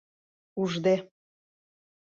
[0.61, 0.95] —Ужде.